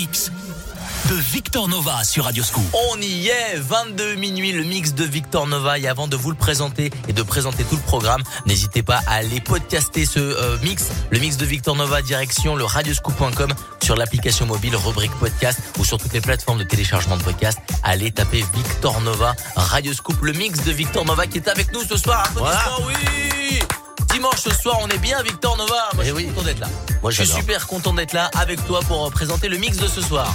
mix 0.00 0.32
de 1.10 1.14
Victor 1.14 1.68
Nova 1.68 2.04
sur 2.04 2.24
Radio 2.24 2.42
Scoop. 2.42 2.64
On 2.90 2.98
y 3.02 3.28
est, 3.28 3.56
22 3.56 4.14
minuit, 4.14 4.50
le 4.50 4.62
mix 4.62 4.94
de 4.94 5.04
Victor 5.04 5.46
Nova. 5.46 5.78
Et 5.78 5.88
avant 5.88 6.08
de 6.08 6.16
vous 6.16 6.30
le 6.30 6.36
présenter 6.36 6.90
et 7.06 7.12
de 7.12 7.22
présenter 7.22 7.64
tout 7.64 7.76
le 7.76 7.82
programme, 7.82 8.22
n'hésitez 8.46 8.82
pas 8.82 9.02
à 9.06 9.16
aller 9.16 9.40
podcaster 9.40 10.06
ce 10.06 10.18
euh, 10.18 10.56
mix, 10.62 10.88
le 11.10 11.18
mix 11.18 11.36
de 11.36 11.44
Victor 11.44 11.76
Nova, 11.76 12.00
direction 12.00 12.56
le 12.56 12.64
radioscoop.com 12.64 13.52
sur 13.82 13.94
l'application 13.94 14.46
mobile, 14.46 14.74
rubrique 14.74 15.12
podcast 15.20 15.60
ou 15.78 15.84
sur 15.84 15.98
toutes 15.98 16.14
les 16.14 16.22
plateformes 16.22 16.58
de 16.58 16.64
téléchargement 16.64 17.18
de 17.18 17.22
podcast. 17.22 17.58
Allez 17.82 18.10
taper 18.10 18.42
Victor 18.54 19.02
Nova, 19.02 19.34
Radio 19.56 19.92
Scoop, 19.92 20.22
le 20.22 20.32
mix 20.32 20.64
de 20.64 20.72
Victor 20.72 21.04
Nova 21.04 21.26
qui 21.26 21.36
est 21.36 21.48
avec 21.48 21.74
nous 21.74 21.82
ce 21.84 21.98
soir. 21.98 22.24
oui 22.86 23.60
Dimanche 24.08 24.38
ce 24.38 24.50
soir, 24.50 24.78
on 24.82 24.88
est 24.88 24.98
bien 24.98 25.22
Victor 25.22 25.56
Nova. 25.56 25.88
Moi, 25.94 26.04
je 26.04 26.10
Eh 26.12 26.16
suis 26.16 26.26
content 26.28 26.42
d'être 26.44 26.58
là. 26.60 26.68
Moi, 27.02 27.10
je 27.10 27.22
suis 27.22 27.32
super 27.32 27.66
content 27.66 27.92
d'être 27.94 28.12
là 28.12 28.30
avec 28.36 28.64
toi 28.66 28.80
pour 28.86 29.06
euh, 29.06 29.10
présenter 29.10 29.48
le 29.48 29.56
mix 29.58 29.76
de 29.76 29.86
ce 29.88 30.00
soir. 30.00 30.34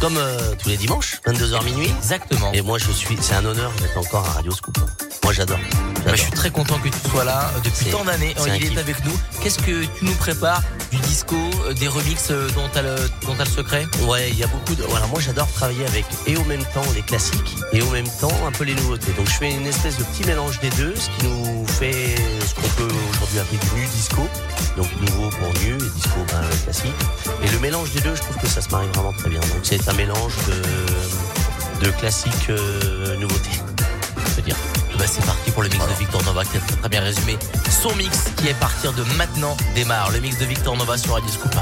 Comme 0.00 0.16
euh, 0.18 0.54
tous 0.58 0.68
les 0.68 0.76
dimanches, 0.76 1.16
22h 1.26 1.64
minuit. 1.64 1.90
Exactement. 1.98 2.52
Et 2.52 2.62
moi, 2.62 2.78
je 2.78 2.90
suis. 2.90 3.16
C'est 3.20 3.34
un 3.34 3.44
honneur 3.44 3.72
d'être 3.80 3.96
encore 3.96 4.26
à 4.26 4.32
Radio 4.32 4.52
Scoop. 4.52 4.78
Moi, 5.24 5.32
j'adore. 5.32 5.58
Bah, 6.04 6.12
je 6.14 6.20
suis 6.22 6.30
très 6.30 6.50
content 6.50 6.78
que 6.78 6.88
tu 6.88 6.98
sois 7.10 7.24
là 7.24 7.50
euh, 7.56 7.60
depuis 7.64 7.86
tant 7.86 8.04
d'années. 8.04 8.34
Il 8.46 8.64
est 8.64 8.78
avec 8.78 9.04
nous. 9.04 9.18
Qu'est-ce 9.42 9.58
que 9.58 9.84
tu 9.84 10.04
nous 10.04 10.14
prépares 10.14 10.62
Du 10.92 10.98
disco, 10.98 11.34
euh, 11.64 11.72
des 11.74 11.88
remixes 11.88 12.30
euh, 12.30 12.48
dont 12.50 12.68
t'as 12.72 12.82
le, 12.82 12.94
dont 13.26 13.34
t'as 13.36 13.44
le 13.44 13.50
secret? 13.50 13.86
Ouais, 14.02 14.28
il 14.30 14.38
y 14.38 14.44
a 14.44 14.46
beaucoup 14.46 14.76
de. 14.76 14.84
Voilà, 14.84 15.06
moi, 15.06 15.18
j'adore 15.20 15.48
travailler 15.52 15.84
avec 15.86 16.04
et 16.28 16.36
au 16.36 16.44
même 16.44 16.62
temps 16.66 16.84
les 16.94 17.02
classiques 17.02 17.56
et 17.72 17.82
au 17.82 17.90
même 17.90 18.08
temps 18.20 18.30
un 18.46 18.52
peu 18.52 18.62
les 18.62 18.74
nouveautés. 18.76 19.12
Donc, 19.14 19.26
je 19.28 19.34
fais 19.34 19.50
une 19.50 19.66
espèce 19.66 19.96
de 19.96 20.04
petit 20.04 20.24
mélange 20.24 20.60
des 20.60 20.70
deux, 20.70 20.94
ce 20.94 21.08
qui 21.18 21.26
nous 21.26 21.66
fait 21.66 22.14
ce 22.46 22.54
qu'on 22.54 22.68
peut 22.76 22.94
appeler 23.38 23.58
du 23.58 23.80
nu 23.80 23.86
disco. 23.86 24.28
Donc, 24.76 24.88
nouveau 25.00 25.28
pour 25.30 25.52
nu 25.62 25.74
et 25.74 25.90
disco 25.94 26.20
ben, 26.28 26.42
classique. 26.64 26.94
Et 27.42 27.48
le 27.48 27.58
mélange 27.58 27.90
des 27.92 28.00
deux, 28.00 28.14
je 28.14 28.22
trouve 28.22 28.36
que 28.36 28.48
ça 28.48 28.60
se 28.60 28.70
marie 28.70 28.88
vraiment 28.94 29.12
très 29.12 29.30
bien. 29.30 29.40
Donc, 29.40 29.60
c'est 29.62 29.88
un 29.88 29.94
mélange 29.94 30.34
de, 30.48 31.86
de 31.86 31.90
classiques 31.92 32.50
euh, 32.50 33.16
nouveautés. 33.16 33.60
Je 34.16 34.34
veux 34.36 34.42
dire. 34.42 34.56
Bah, 34.98 35.04
c'est 35.06 35.24
parti 35.26 35.50
pour 35.50 35.62
le 35.62 35.68
mix 35.68 35.84
de 35.86 35.98
Victor 35.98 36.22
Nova 36.24 36.42
qui 36.44 36.56
a 36.56 36.60
très, 36.60 36.76
très 36.76 36.88
bien 36.88 37.02
résumé 37.02 37.36
son 37.86 37.94
mix 37.96 38.30
qui 38.36 38.48
est 38.48 38.52
à 38.52 38.54
partir 38.54 38.92
de 38.92 39.02
maintenant 39.16 39.56
démarre. 39.74 40.10
Le 40.10 40.20
mix 40.20 40.38
de 40.38 40.44
Victor 40.44 40.76
Nova 40.76 40.96
sur 40.96 41.12
Radio 41.12 41.28
Scoop. 41.30 41.54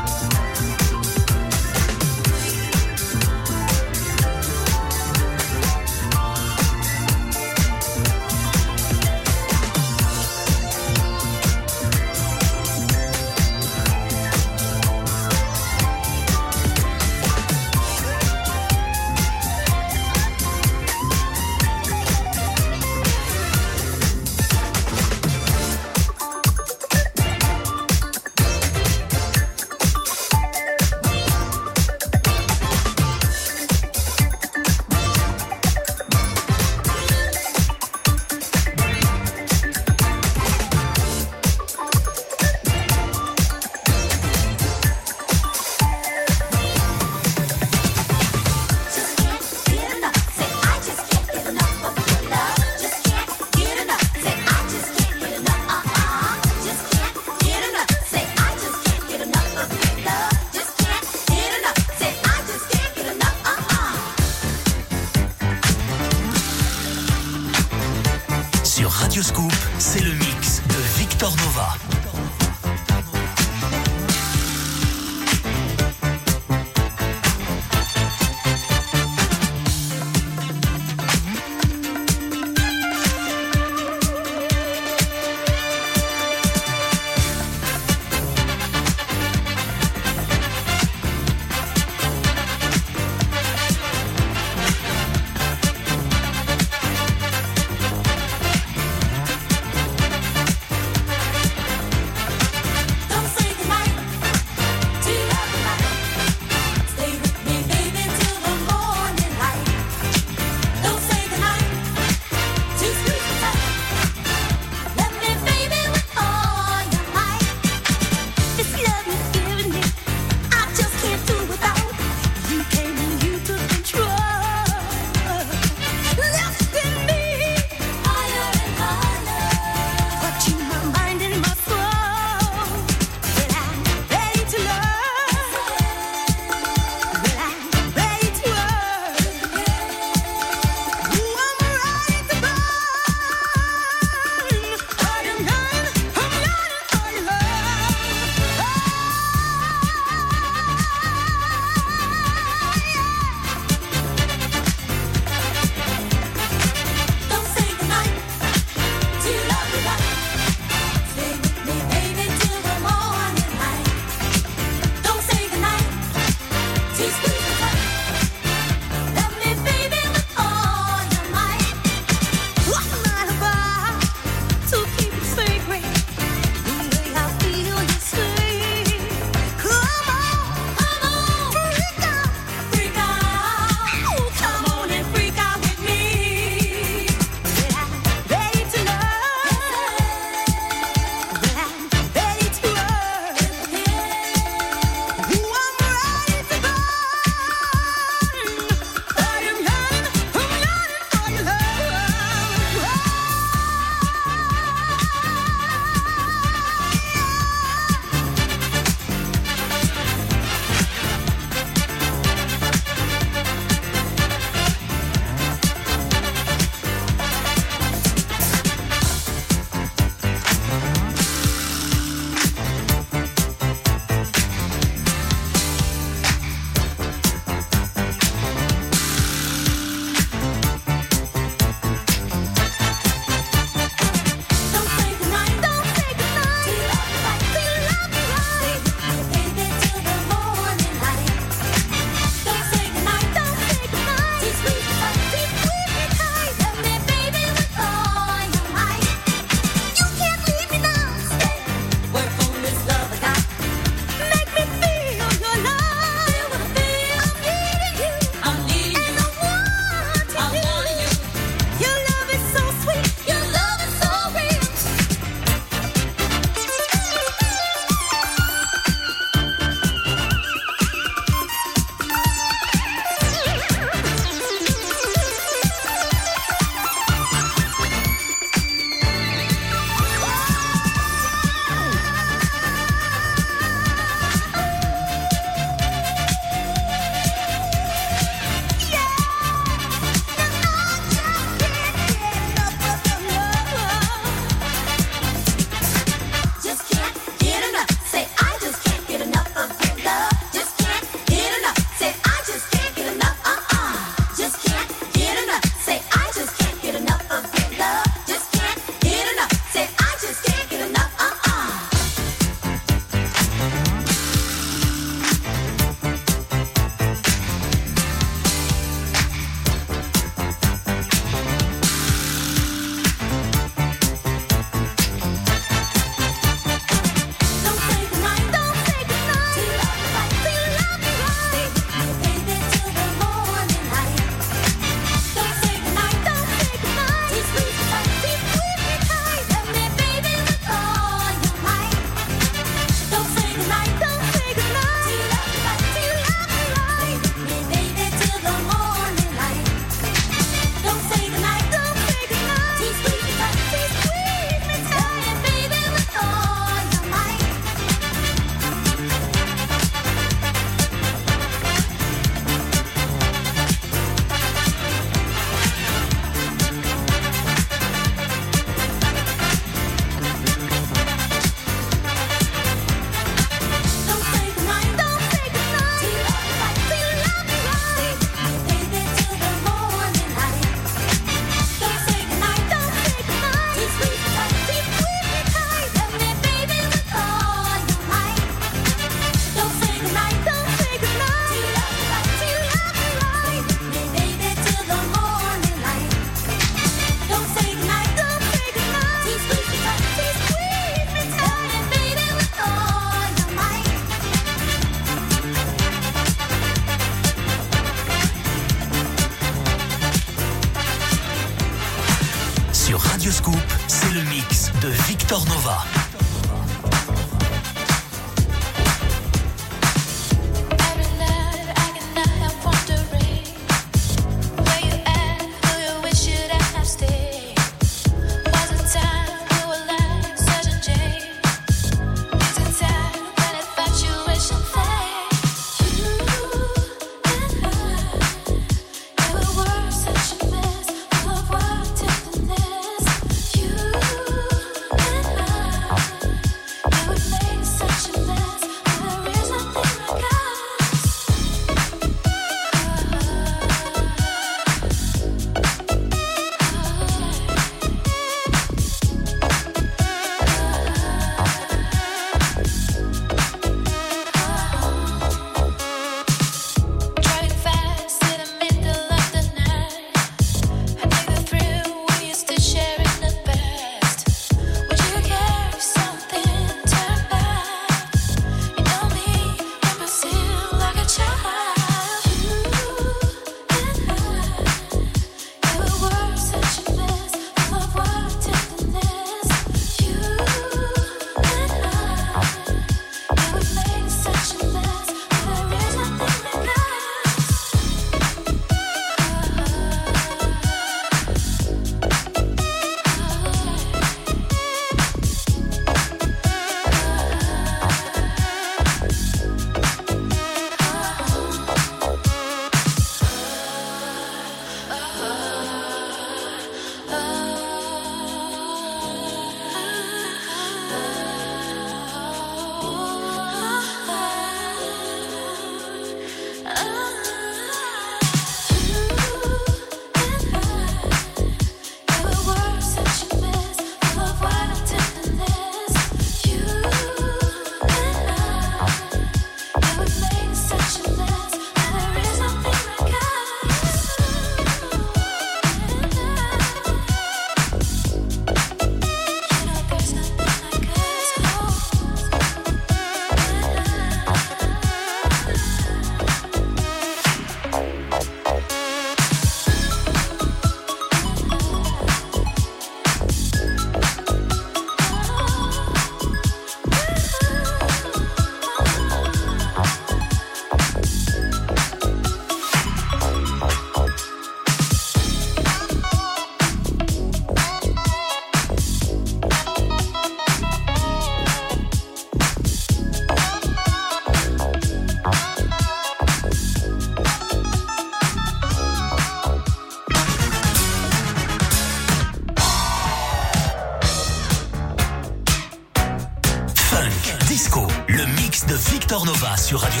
Sur 599.70 599.78
Radio 599.78 600.00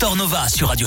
Victor 0.00 0.14
Nova 0.14 0.48
sur 0.48 0.68
Radio. 0.68 0.86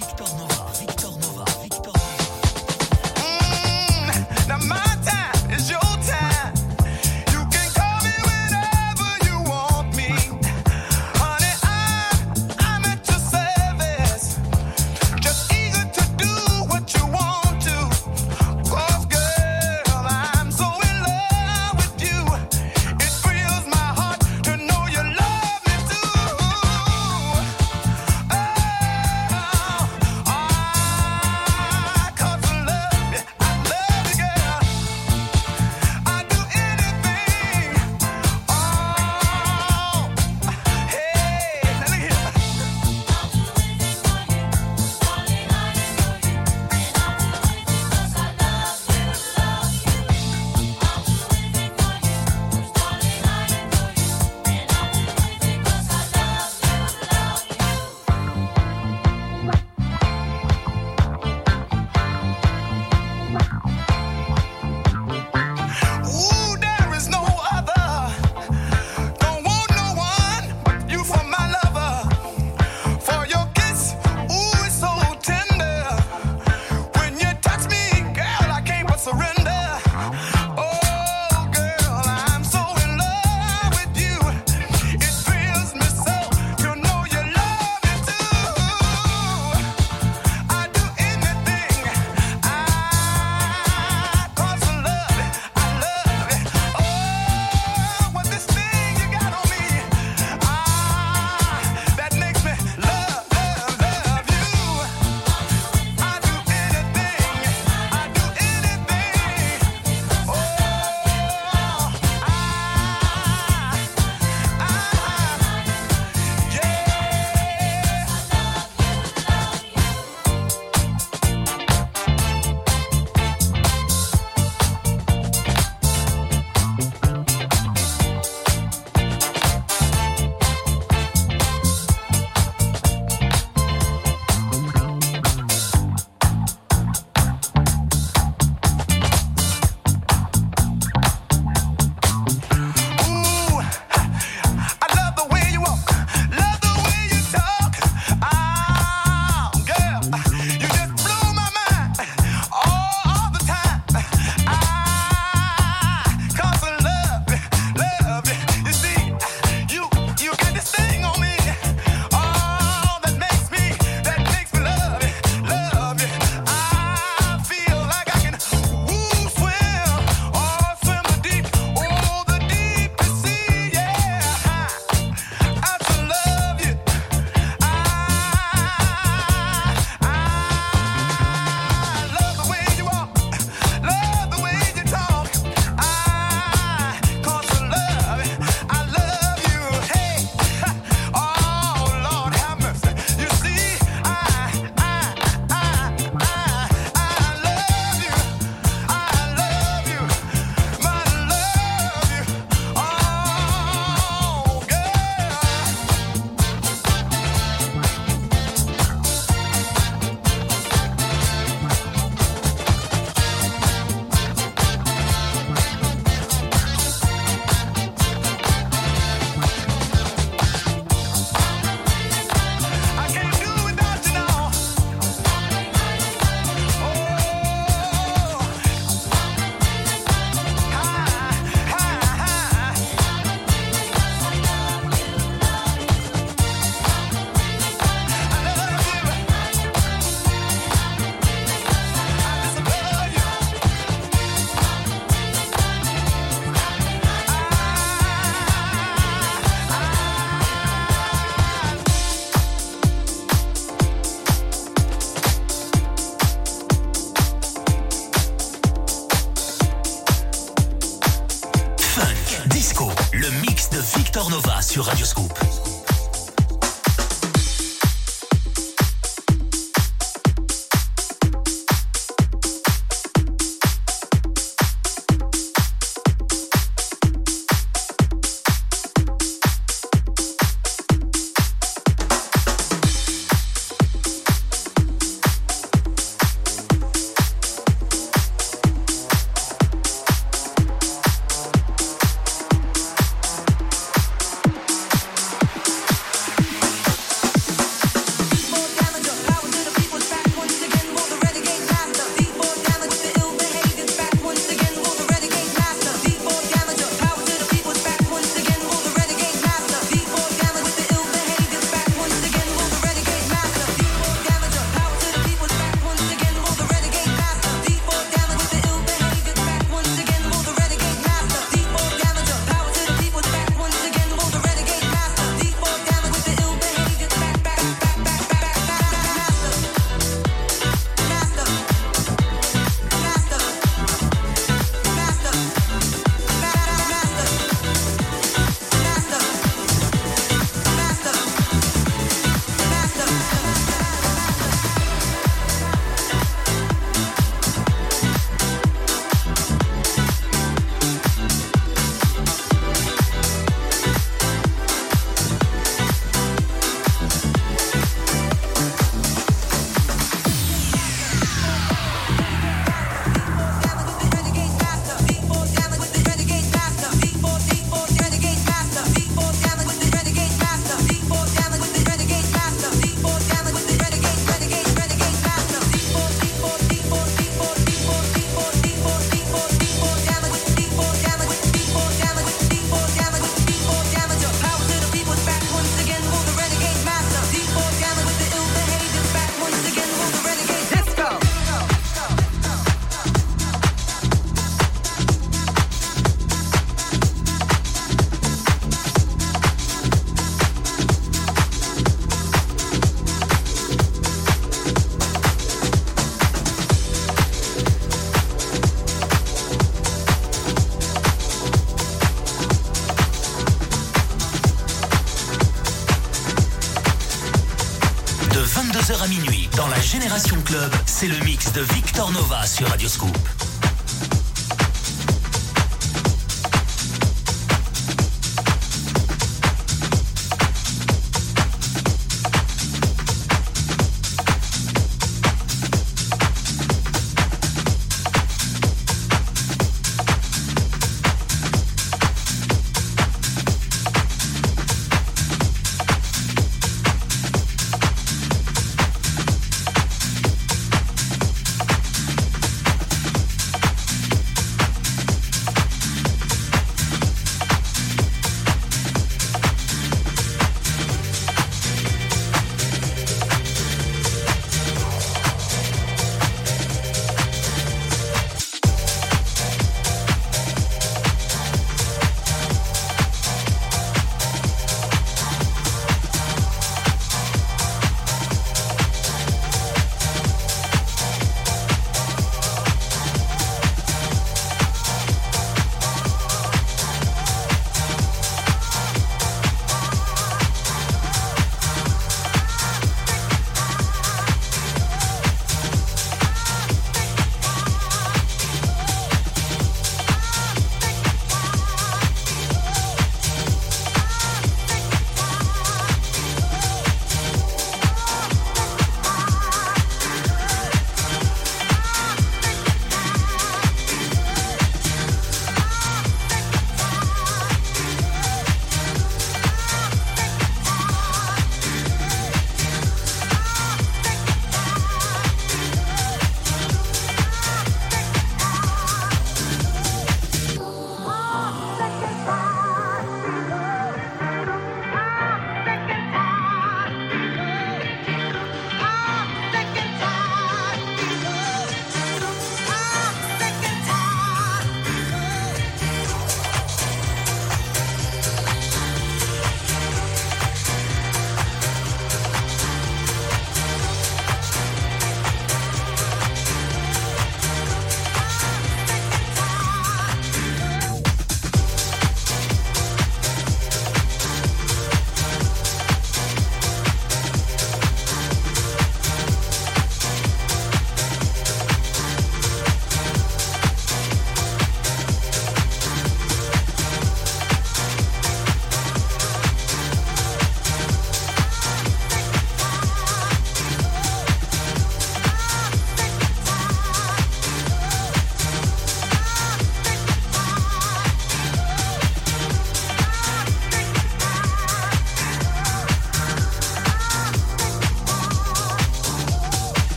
Sur 264.81 264.89
Radio 264.89 265.05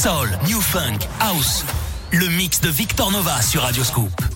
soul, 0.00 0.30
new 0.48 0.62
funk, 0.62 1.06
house. 1.20 1.62
Le 2.10 2.26
mix 2.28 2.62
de 2.62 2.70
Victor 2.70 3.10
Nova 3.12 3.42
sur 3.42 3.60
Radio 3.60 3.84
Scoop. 3.84 4.29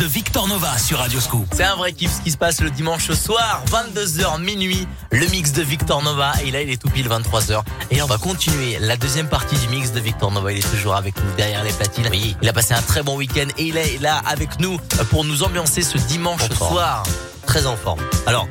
De 0.00 0.06
Victor 0.06 0.48
Nova 0.48 0.78
sur 0.78 0.98
Radio 0.98 1.20
Scoop. 1.20 1.46
C'est 1.52 1.64
un 1.64 1.76
vrai 1.76 1.92
kiff 1.92 2.10
ce 2.10 2.22
qui 2.22 2.30
se 2.30 2.38
passe 2.38 2.62
le 2.62 2.70
dimanche 2.70 3.10
soir, 3.12 3.62
22h 3.70 4.40
minuit, 4.40 4.88
le 5.12 5.26
mix 5.26 5.52
de 5.52 5.62
Victor 5.62 6.02
Nova. 6.02 6.32
Et 6.42 6.50
là, 6.50 6.62
il 6.62 6.70
est 6.70 6.80
tout 6.80 6.88
pile 6.88 7.06
23h. 7.06 7.60
Et 7.90 8.00
on 8.00 8.06
va 8.06 8.16
continuer 8.16 8.78
la 8.80 8.96
deuxième 8.96 9.28
partie 9.28 9.56
du 9.56 9.68
mix 9.68 9.92
de 9.92 10.00
Victor 10.00 10.30
Nova. 10.32 10.52
Il 10.52 10.58
est 10.58 10.70
toujours 10.70 10.94
avec 10.94 11.14
nous 11.16 11.30
derrière 11.36 11.62
les 11.64 11.72
platines. 11.72 12.08
Oui, 12.10 12.34
il 12.40 12.48
a 12.48 12.52
passé 12.54 12.72
un 12.72 12.80
très 12.80 13.02
bon 13.02 13.16
week-end 13.16 13.48
et 13.58 13.64
il 13.64 13.76
est 13.76 14.00
là 14.00 14.22
avec 14.26 14.58
nous 14.58 14.78
pour 15.10 15.24
nous 15.24 15.42
ambiancer 15.42 15.82
ce 15.82 15.98
dimanche 15.98 16.48
soir. 16.56 17.02
Très 17.46 17.66
en 17.66 17.76
forme. 17.76 18.00
Alors, 18.26 18.48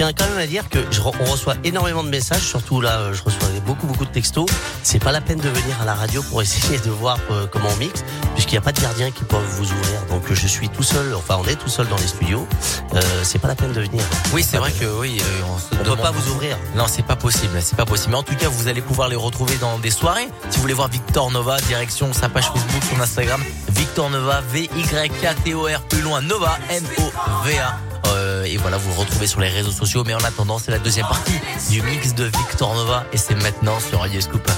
tiens 0.00 0.12
quand 0.14 0.30
même 0.30 0.38
à 0.38 0.46
dire 0.46 0.66
que 0.70 0.78
je 0.90 1.02
on 1.02 1.24
reçoit 1.30 1.56
énormément 1.62 2.02
de 2.02 2.08
messages, 2.08 2.40
surtout 2.40 2.80
là, 2.80 3.00
euh, 3.00 3.12
je 3.12 3.22
reçois 3.22 3.48
beaucoup 3.66 3.86
beaucoup 3.86 4.06
de 4.06 4.10
textos. 4.10 4.48
C'est 4.82 4.98
pas 4.98 5.12
la 5.12 5.20
peine 5.20 5.38
de 5.40 5.48
venir 5.50 5.76
à 5.82 5.84
la 5.84 5.94
radio 5.94 6.22
pour 6.22 6.40
essayer 6.46 6.78
de 6.78 6.88
voir 6.88 7.18
euh, 7.30 7.46
comment 7.46 7.68
on 7.68 7.76
mixe, 7.76 8.02
puisqu'il 8.34 8.54
n'y 8.54 8.58
a 8.58 8.62
pas 8.62 8.72
de 8.72 8.80
gardien 8.80 9.10
qui 9.10 9.24
peuvent 9.24 9.44
vous 9.58 9.70
ouvrir. 9.70 10.06
Donc 10.08 10.22
euh, 10.30 10.34
je 10.34 10.46
suis 10.46 10.70
tout 10.70 10.82
seul, 10.82 11.14
enfin 11.14 11.36
on 11.38 11.46
est 11.46 11.56
tout 11.56 11.68
seul 11.68 11.86
dans 11.88 11.98
les 11.98 12.06
studios. 12.06 12.48
Euh, 12.94 13.00
c'est 13.24 13.38
pas 13.38 13.48
la 13.48 13.54
peine 13.54 13.72
de 13.72 13.80
venir. 13.82 14.02
Oui, 14.32 14.42
c'est 14.42 14.56
vrai 14.56 14.72
que 14.72 14.86
oui, 14.86 15.20
on 15.46 15.76
On 15.76 15.84
peut 15.84 16.02
pas 16.02 16.12
vous 16.12 16.30
ouvrir. 16.32 16.56
Non, 16.76 16.86
c'est 16.88 17.04
pas 17.04 17.16
possible, 17.16 17.58
c'est 17.60 17.76
pas 17.76 17.84
possible. 17.84 18.12
Mais 18.12 18.18
en 18.18 18.22
tout 18.22 18.36
cas, 18.36 18.48
vous 18.48 18.68
allez 18.68 18.80
pouvoir 18.80 19.10
les 19.10 19.16
retrouver 19.16 19.56
dans 19.56 19.78
des 19.78 19.90
soirées. 19.90 20.28
Si 20.48 20.56
vous 20.56 20.62
voulez 20.62 20.72
voir 20.72 20.88
Victor 20.88 21.30
Nova, 21.30 21.60
direction 21.60 22.10
sa 22.14 22.30
page 22.30 22.46
Facebook, 22.46 22.82
son 22.90 23.02
Instagram, 23.02 23.44
Victor 23.68 24.08
Nova, 24.08 24.40
V-Y-K-T-O-R, 24.50 25.82
plus 25.82 26.00
loin, 26.00 26.22
Nova, 26.22 26.58
N-O-V-A. 26.70 27.78
Euh, 28.06 28.29
et 28.50 28.56
voilà, 28.56 28.76
vous 28.76 28.90
le 28.90 28.96
retrouvez 28.96 29.26
sur 29.26 29.40
les 29.40 29.48
réseaux 29.48 29.70
sociaux. 29.70 30.02
Mais 30.06 30.14
en 30.14 30.24
attendant, 30.24 30.58
c'est 30.58 30.70
la 30.70 30.78
deuxième 30.78 31.06
partie 31.06 31.40
du 31.70 31.82
mix 31.82 32.14
de 32.14 32.24
Victor 32.24 32.74
Nova. 32.74 33.04
Et 33.12 33.16
c'est 33.16 33.36
maintenant 33.36 33.78
sur 33.80 34.00
Radio 34.00 34.20
Scoop. 34.20 34.50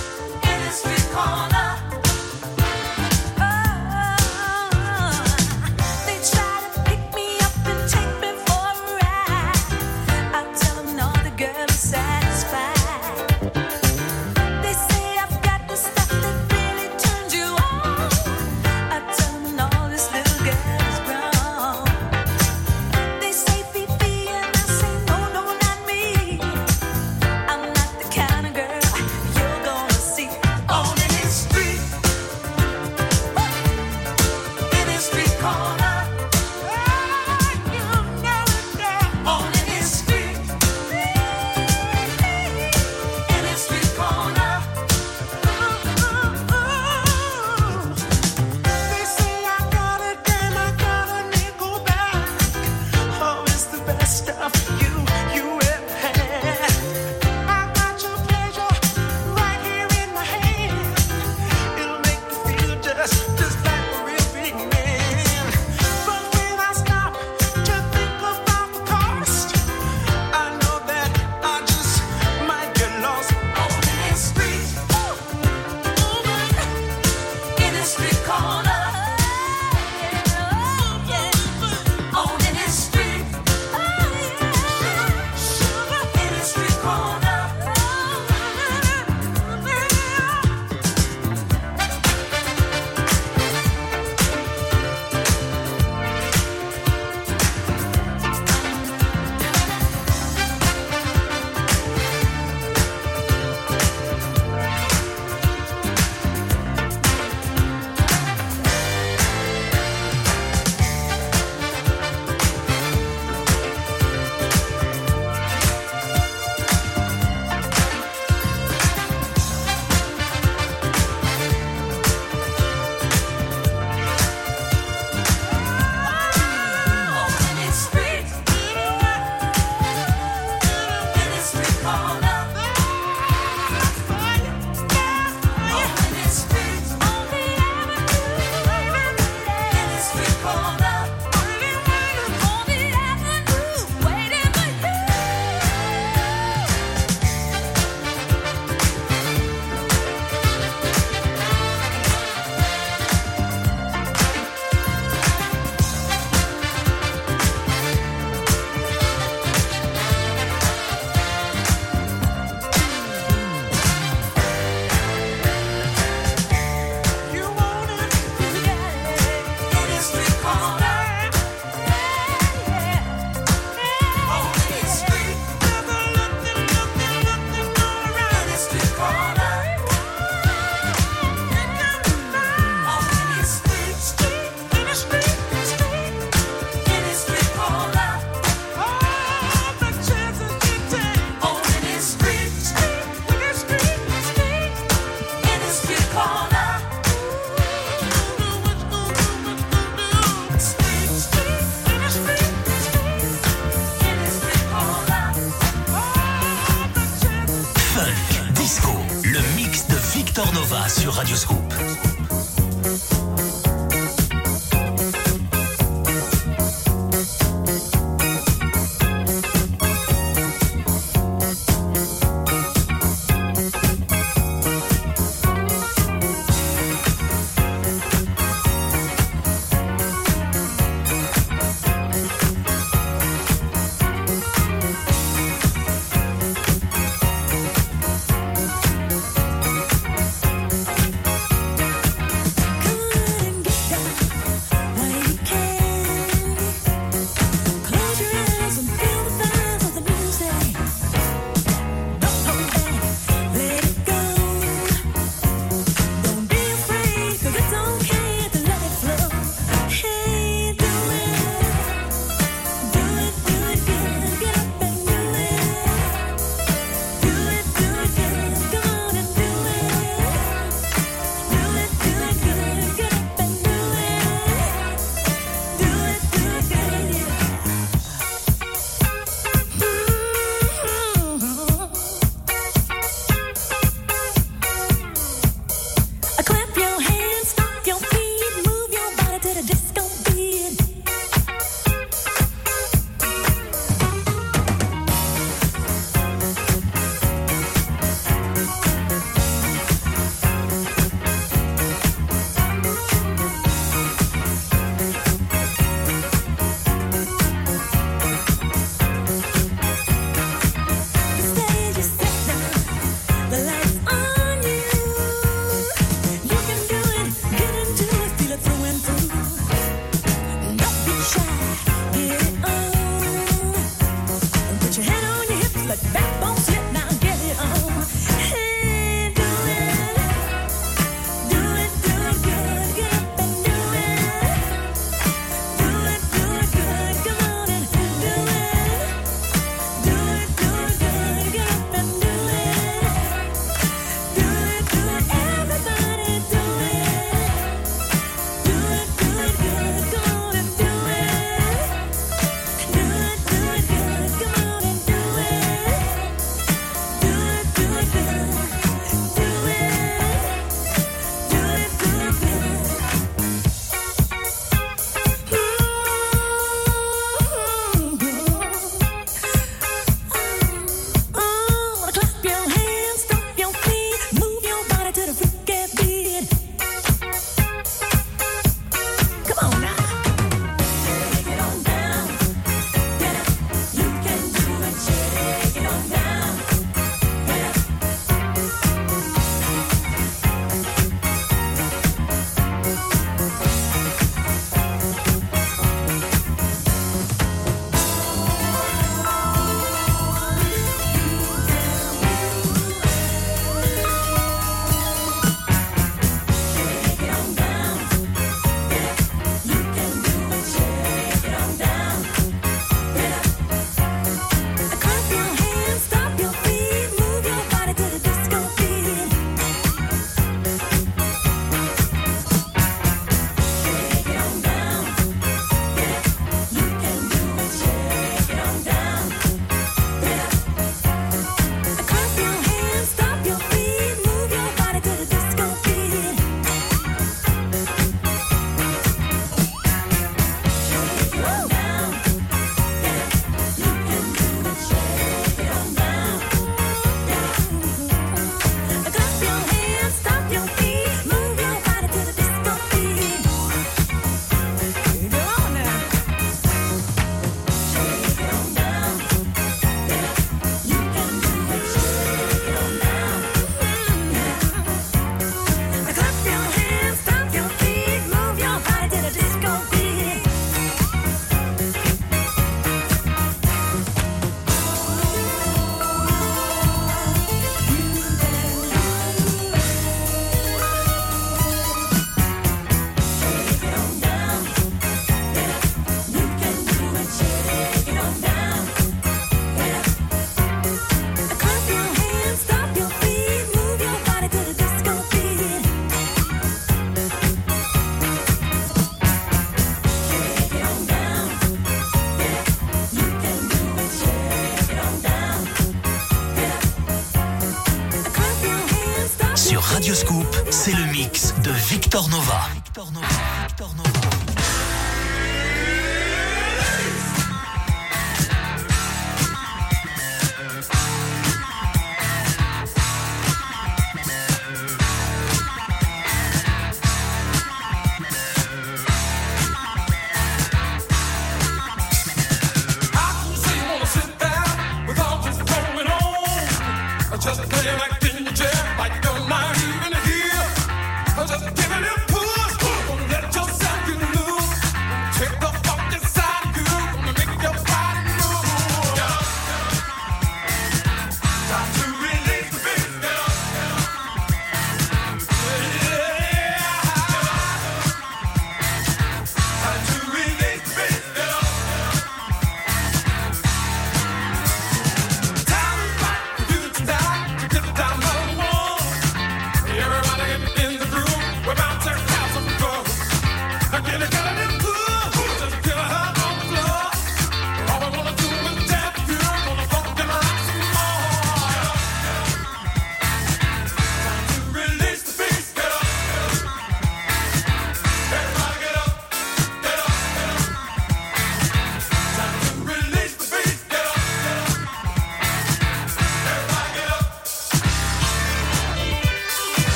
Nova. 512.29 512.62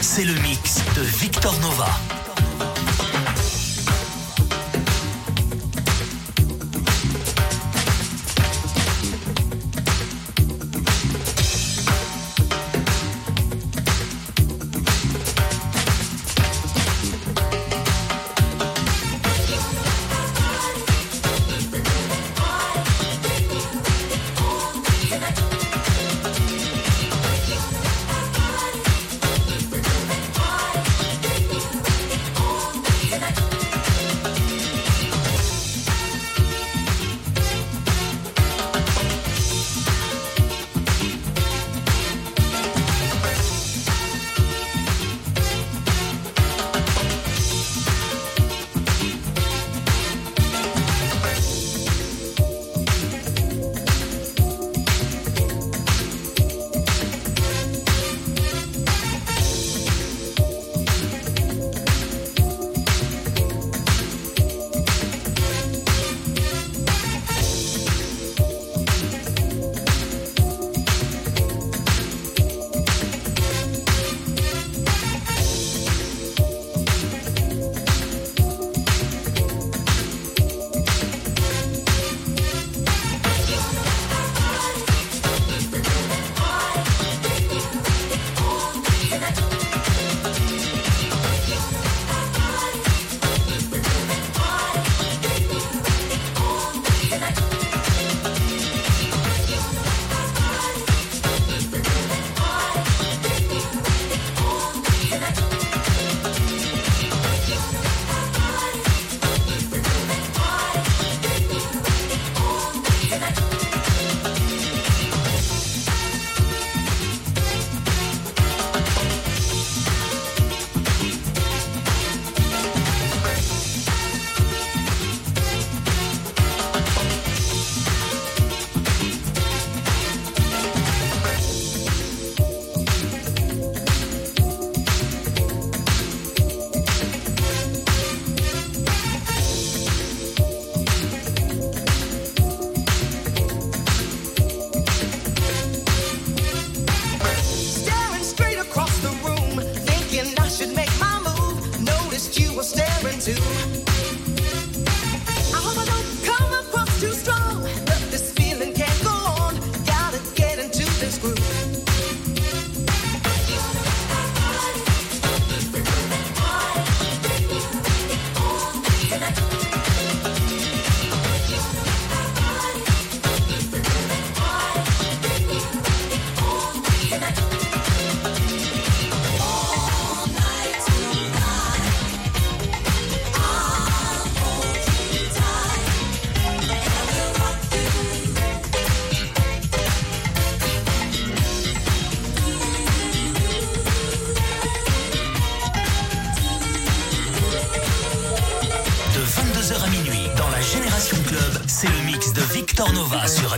C'est 0.00 0.24
le 0.24 0.34
mix 0.40 0.82
de 0.94 1.02
Victor 1.02 1.58
Nova. 1.60 1.88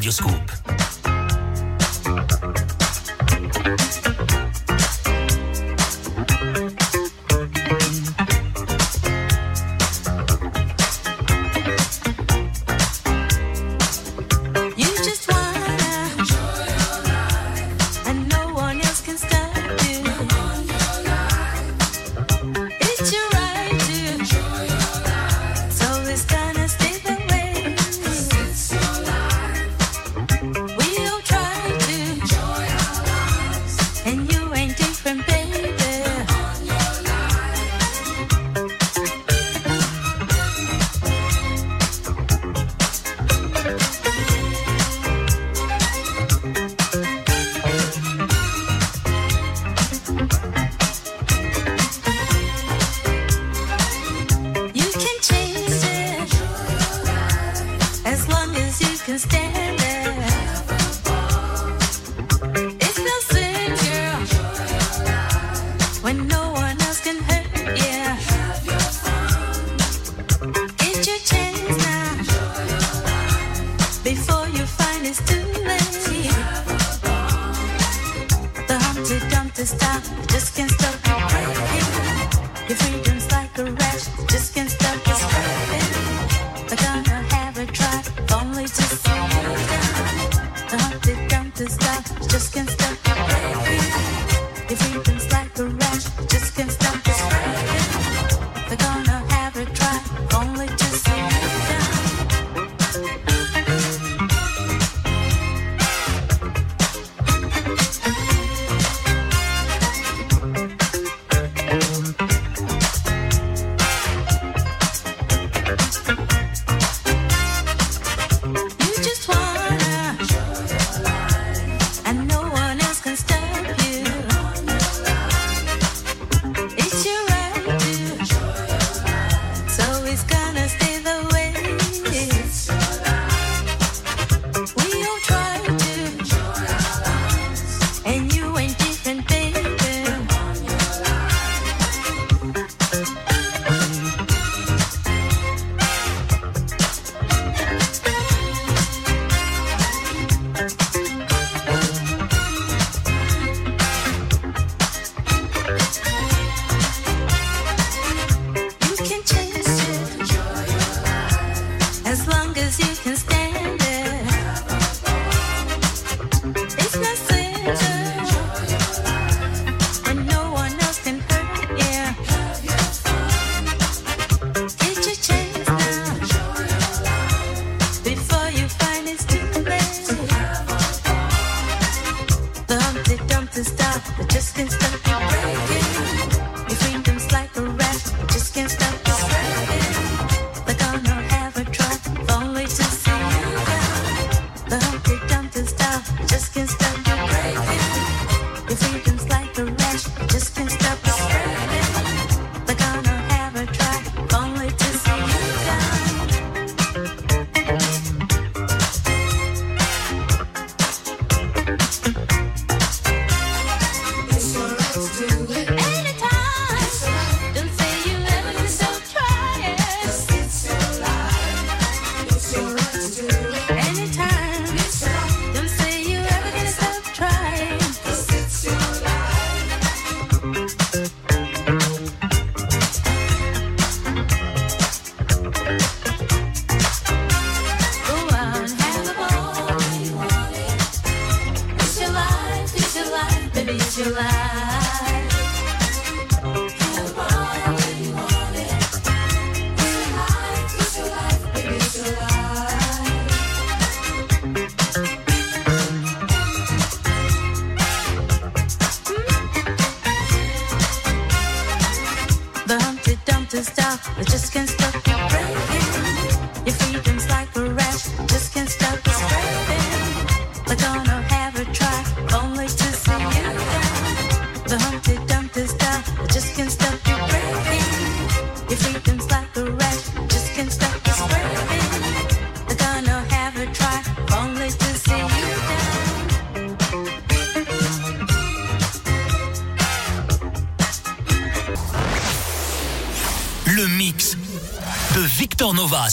Nova 0.09 0.13
sur 0.13 0.38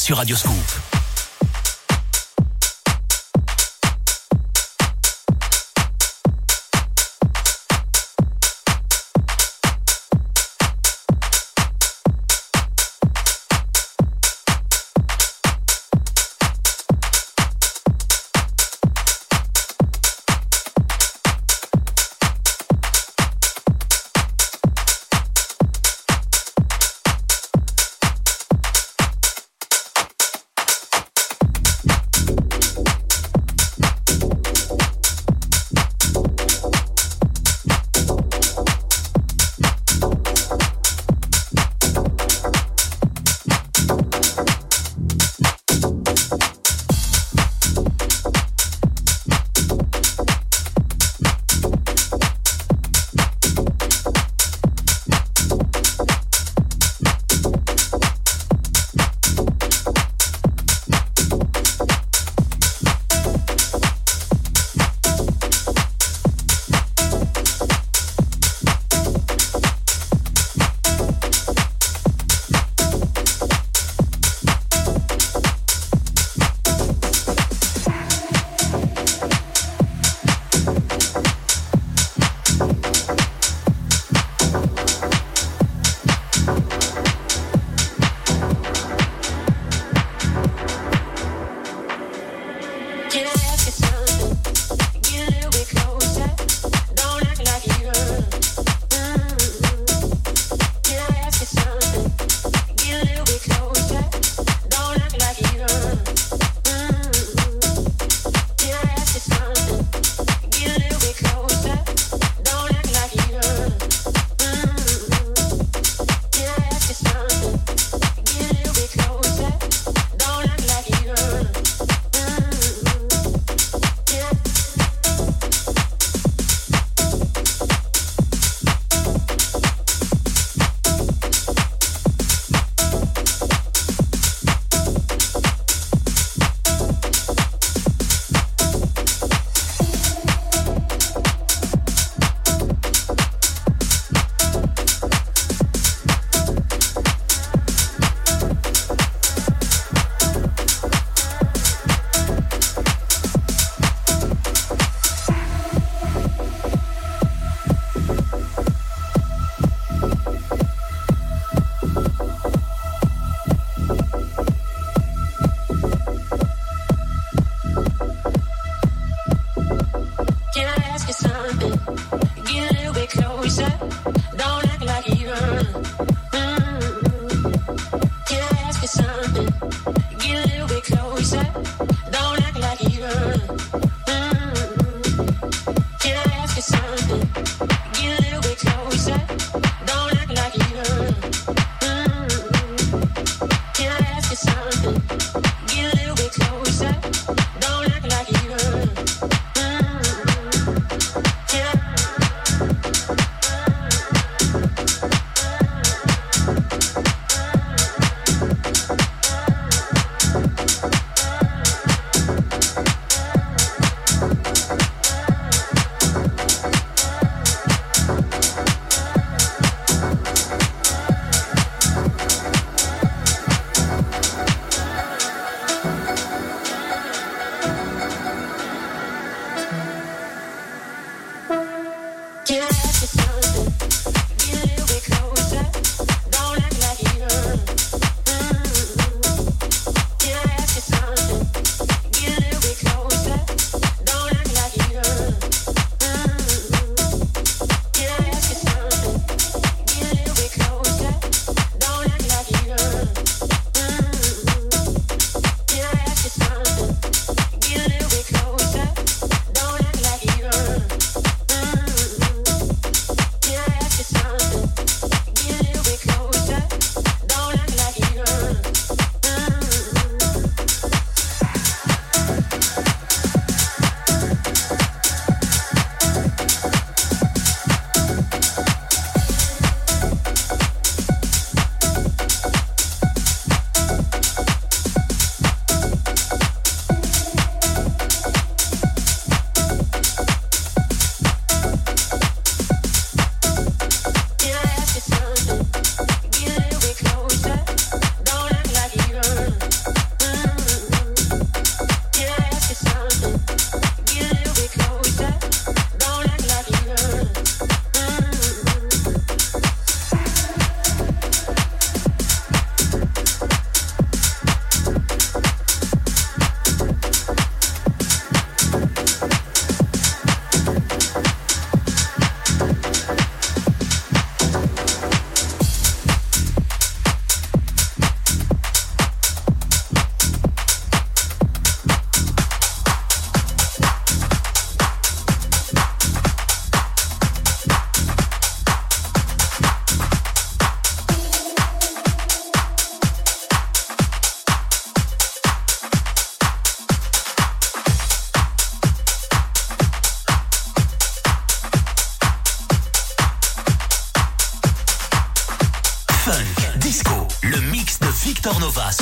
sur 0.06 0.18
Radioscoop. 0.18 0.65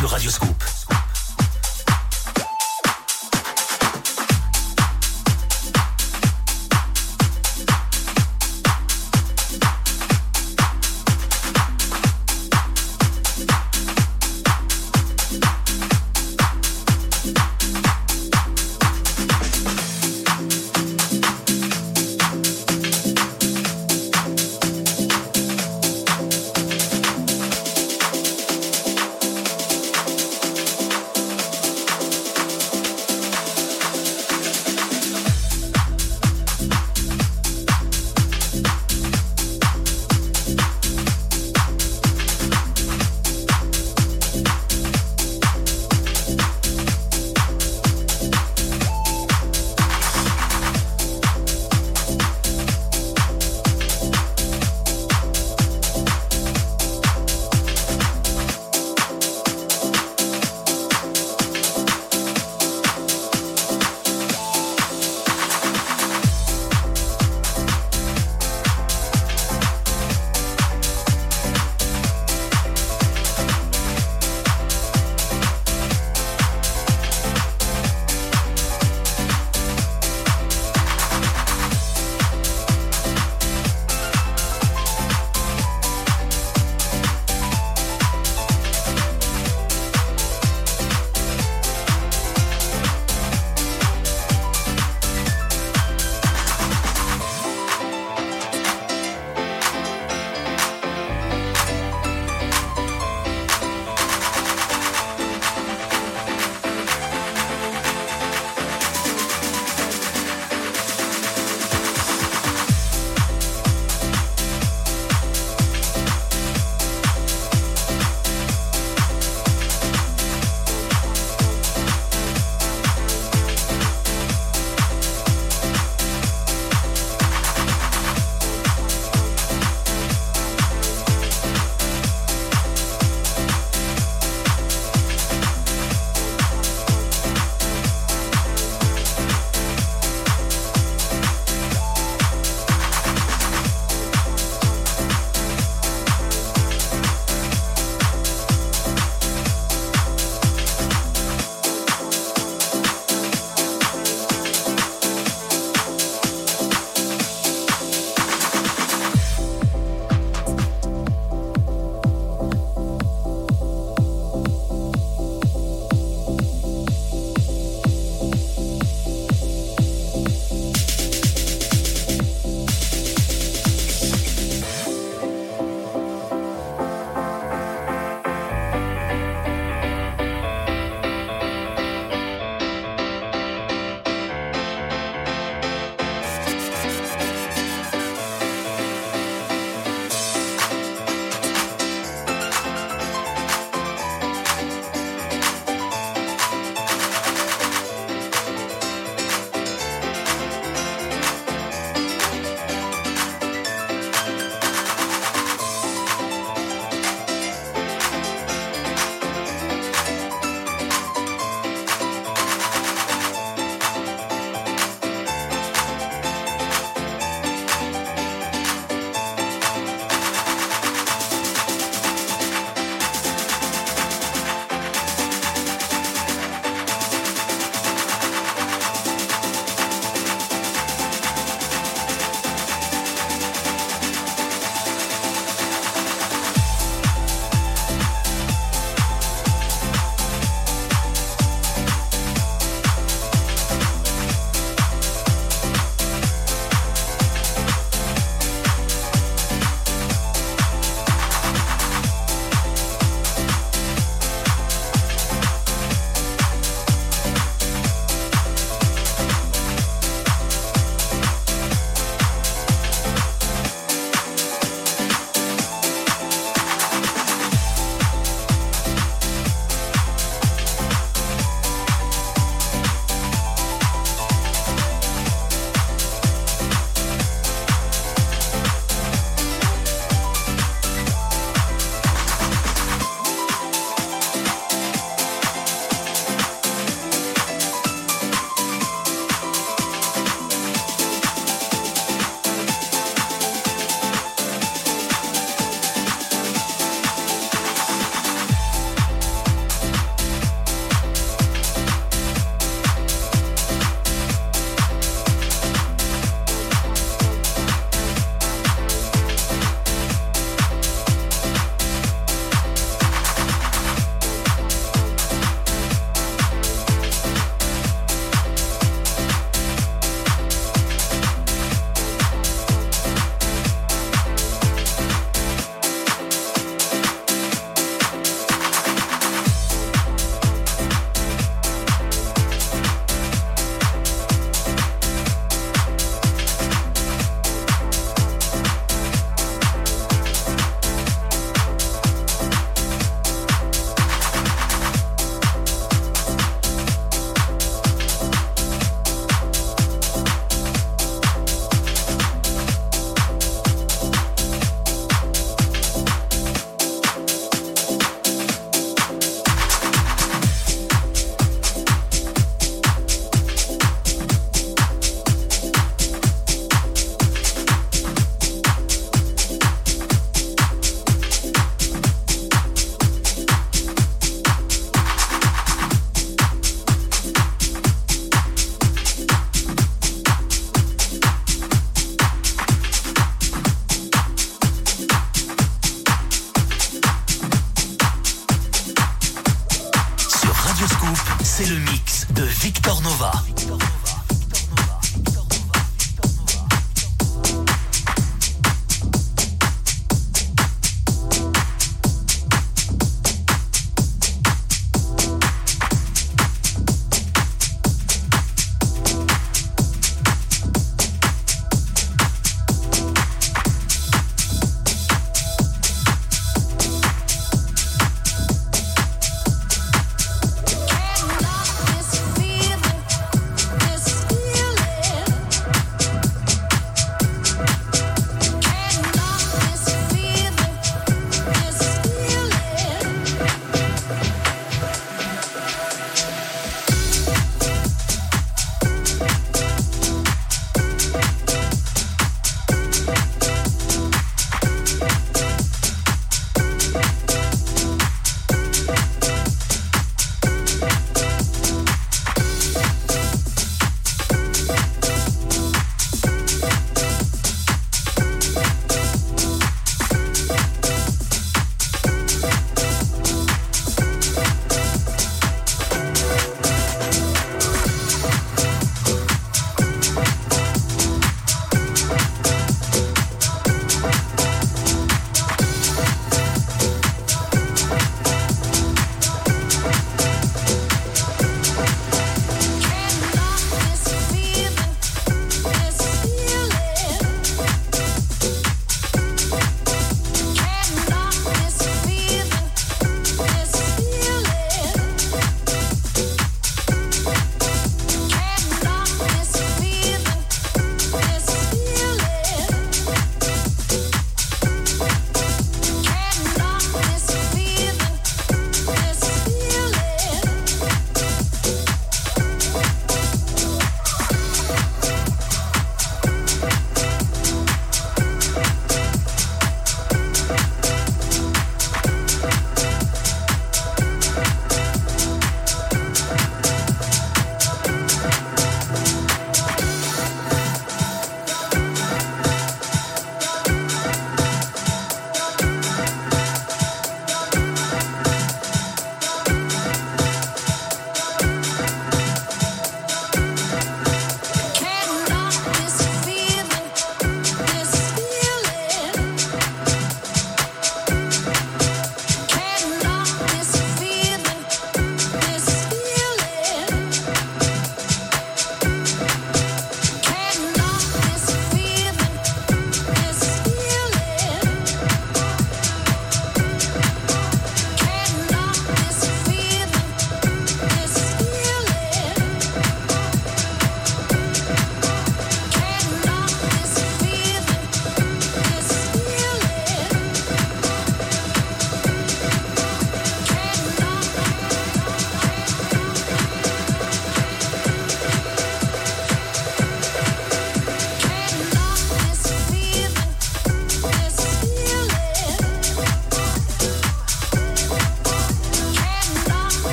Sur 0.00 0.08
Radio 0.08 0.30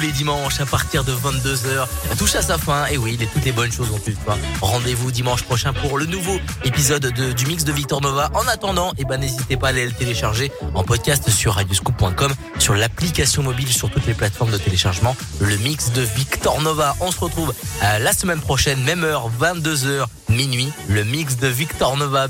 les 0.00 0.12
dimanches 0.12 0.60
à 0.60 0.66
partir 0.66 1.04
de 1.04 1.12
22h 1.12 1.86
touche 2.18 2.34
à 2.34 2.42
sa 2.42 2.58
fin. 2.58 2.86
Et 2.86 2.96
oui, 2.98 3.16
les, 3.18 3.26
toutes 3.26 3.44
les 3.44 3.52
bonnes 3.52 3.72
choses 3.72 3.90
ont 3.90 4.00
une 4.06 4.14
fin. 4.16 4.36
Rendez-vous 4.60 5.10
dimanche 5.10 5.42
prochain 5.42 5.72
pour 5.72 5.98
le 5.98 6.06
nouveau 6.06 6.38
épisode 6.64 7.02
de- 7.12 7.32
du 7.32 7.46
mix 7.46 7.64
de 7.64 7.72
Victor 7.72 8.00
Nova. 8.00 8.30
En 8.34 8.46
attendant, 8.48 8.92
eh 8.98 9.04
ben, 9.04 9.18
n'hésitez 9.18 9.56
pas 9.56 9.68
à 9.68 9.70
aller 9.70 9.84
le 9.86 9.92
télécharger 9.92 10.50
en 10.74 10.82
podcast 10.84 11.28
sur 11.30 11.54
radioscoop.com, 11.54 12.32
sur 12.58 12.74
l'application 12.74 13.42
mobile, 13.42 13.68
sur 13.72 13.90
toutes 13.90 14.06
les 14.06 14.14
plateformes 14.14 14.50
de 14.50 14.58
téléchargement. 14.58 15.16
Le 15.40 15.56
mix 15.58 15.92
de 15.92 16.02
Victor 16.02 16.60
Nova. 16.62 16.96
On 17.00 17.10
se 17.12 17.20
retrouve 17.20 17.52
euh, 17.82 17.98
la 17.98 18.12
semaine 18.12 18.40
prochaine, 18.40 18.82
même 18.84 19.04
heure, 19.04 19.30
22h, 19.40 20.04
minuit. 20.28 20.70
Le 20.88 21.04
mix 21.04 21.36
de 21.36 21.46
Victor 21.48 21.96
Nova. 21.96 22.26